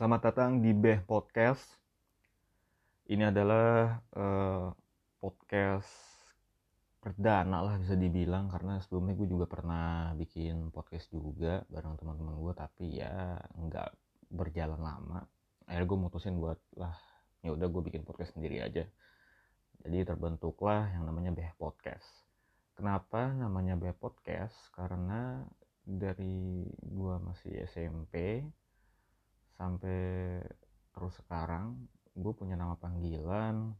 [0.00, 1.60] Selamat datang di Beh Podcast.
[3.04, 4.72] Ini adalah uh,
[5.20, 5.92] podcast
[7.04, 12.52] perdana lah bisa dibilang karena sebelumnya gue juga pernah bikin podcast juga bareng teman-teman gue
[12.56, 13.92] tapi ya nggak
[14.32, 15.20] berjalan lama.
[15.68, 16.96] Akhirnya gue mutusin buat lah
[17.44, 18.88] ya udah gue bikin podcast sendiri aja.
[19.84, 22.08] Jadi terbentuklah yang namanya Beh Podcast.
[22.72, 24.56] Kenapa namanya Beh Podcast?
[24.72, 25.44] Karena
[25.84, 28.48] dari gue masih SMP
[29.60, 30.40] sampai
[30.96, 31.76] terus sekarang
[32.16, 33.76] gue punya nama panggilan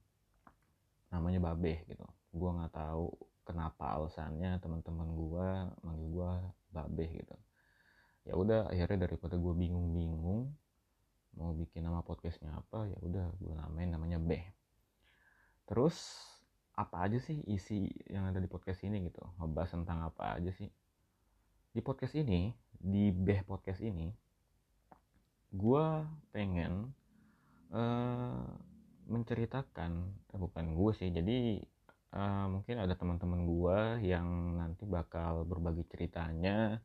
[1.09, 2.05] namanya Babe gitu.
[2.37, 3.09] Gue nggak tahu
[3.49, 5.49] kenapa alasannya teman-teman gue
[5.81, 6.31] manggil gue
[6.69, 7.37] Babe gitu.
[8.29, 10.53] Ya udah akhirnya daripada gue bingung-bingung
[11.41, 14.45] mau bikin nama podcastnya apa ya udah gue namain namanya Beh.
[15.65, 15.97] Terus
[16.77, 19.25] apa aja sih isi yang ada di podcast ini gitu?
[19.41, 20.69] Ngebahas tentang apa aja sih?
[21.73, 24.30] Di podcast ini di Beh podcast ini
[25.51, 25.87] gue
[26.31, 26.95] pengen
[27.75, 28.47] uh,
[29.11, 29.93] menceritakan
[30.31, 31.59] eh, bukan gue sih jadi
[32.15, 36.79] uh, mungkin ada teman-teman gue yang nanti bakal berbagi ceritanya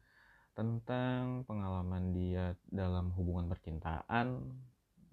[0.58, 4.42] tentang pengalaman dia dalam hubungan percintaan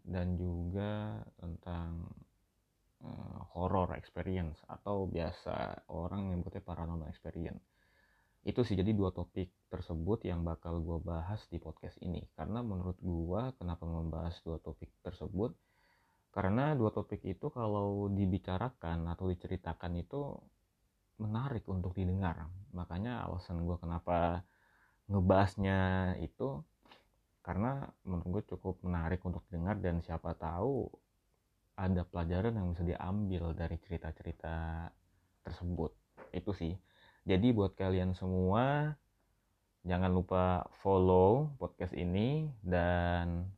[0.06, 2.08] dan juga tentang
[3.04, 7.62] uh, horror experience atau biasa orang nyebutnya paranormal experience
[8.42, 12.26] itu sih jadi dua topik tersebut yang bakal gue bahas di podcast ini.
[12.34, 15.54] Karena menurut gue kenapa membahas dua topik tersebut?
[16.34, 20.34] Karena dua topik itu kalau dibicarakan atau diceritakan itu
[21.22, 22.50] menarik untuk didengar.
[22.74, 24.42] Makanya alasan gue kenapa
[25.06, 25.78] ngebahasnya
[26.18, 26.66] itu
[27.46, 30.90] karena menurut gue cukup menarik untuk didengar dan siapa tahu
[31.78, 34.88] ada pelajaran yang bisa diambil dari cerita-cerita
[35.46, 35.94] tersebut.
[36.34, 36.74] Itu sih
[37.22, 38.96] jadi buat kalian semua
[39.82, 43.50] jangan lupa follow podcast ini dan.